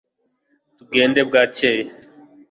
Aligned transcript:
tuzagenda 0.77 1.19
bwacyeye 1.29 1.83